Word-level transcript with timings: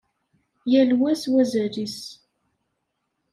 Yal 0.71 0.91
wa 0.99 1.11
s 1.21 1.23
wazal-is. 1.31 1.99